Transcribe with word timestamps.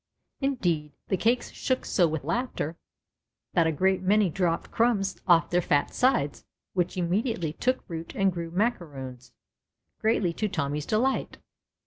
Indeed 0.39 0.93
the 1.09 1.15
cakes 1.15 1.51
shook 1.51 1.85
so 1.85 2.07
with 2.07 2.23
laughter 2.23 2.75
that 3.53 3.67
a 3.67 3.71
great 3.71 4.01
many 4.01 4.31
dropped 4.31 4.71
crumbs 4.71 5.21
off 5.27 5.51
their 5.51 5.61
fat 5.61 5.93
sides 5.93 6.43
which 6.73 6.97
immediately 6.97 7.53
took 7.53 7.87
root 7.87 8.15
and 8.15 8.33
grew 8.33 8.49
macaroons, 8.49 9.31
greatly 9.99 10.33
to 10.33 10.49
Tommy's 10.49 10.87
delight. 10.87 11.37